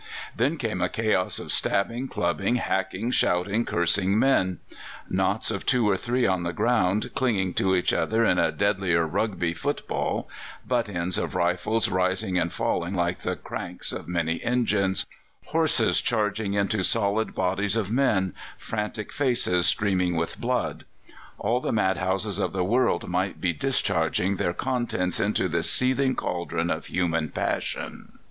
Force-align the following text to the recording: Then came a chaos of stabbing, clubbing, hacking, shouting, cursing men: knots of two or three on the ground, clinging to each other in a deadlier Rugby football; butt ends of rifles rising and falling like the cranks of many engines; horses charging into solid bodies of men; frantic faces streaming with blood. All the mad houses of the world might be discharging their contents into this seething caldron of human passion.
Then 0.35 0.57
came 0.57 0.81
a 0.81 0.89
chaos 0.89 1.37
of 1.37 1.51
stabbing, 1.51 2.07
clubbing, 2.07 2.55
hacking, 2.55 3.11
shouting, 3.11 3.65
cursing 3.65 4.17
men: 4.17 4.57
knots 5.07 5.51
of 5.51 5.63
two 5.63 5.87
or 5.87 5.95
three 5.95 6.25
on 6.25 6.41
the 6.41 6.53
ground, 6.53 7.11
clinging 7.13 7.53
to 7.59 7.75
each 7.75 7.93
other 7.93 8.25
in 8.25 8.39
a 8.39 8.51
deadlier 8.51 9.05
Rugby 9.05 9.53
football; 9.53 10.27
butt 10.67 10.89
ends 10.89 11.19
of 11.19 11.35
rifles 11.35 11.87
rising 11.87 12.35
and 12.39 12.51
falling 12.51 12.95
like 12.95 13.19
the 13.19 13.35
cranks 13.35 13.91
of 13.93 14.07
many 14.07 14.41
engines; 14.43 15.05
horses 15.45 16.01
charging 16.01 16.55
into 16.55 16.81
solid 16.83 17.35
bodies 17.35 17.75
of 17.75 17.91
men; 17.91 18.33
frantic 18.57 19.11
faces 19.13 19.67
streaming 19.67 20.15
with 20.15 20.41
blood. 20.41 20.83
All 21.37 21.59
the 21.59 21.71
mad 21.71 21.97
houses 21.97 22.39
of 22.39 22.53
the 22.53 22.65
world 22.65 23.07
might 23.07 23.39
be 23.39 23.53
discharging 23.53 24.37
their 24.37 24.53
contents 24.53 25.19
into 25.19 25.47
this 25.47 25.69
seething 25.71 26.15
caldron 26.15 26.71
of 26.71 26.87
human 26.87 27.29
passion. 27.29 28.13